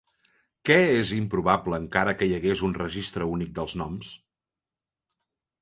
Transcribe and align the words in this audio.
Què 0.69 0.77
és 1.01 1.11
improbable 1.17 1.79
encara 1.83 2.15
que 2.21 2.29
hi 2.29 2.35
hagués 2.39 2.65
un 2.71 2.75
registre 2.81 3.31
únic 3.35 3.55
dels 3.61 3.79
noms? 3.83 4.11